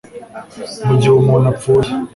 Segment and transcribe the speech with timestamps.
[0.85, 1.89] mu gihe umuntu apfuye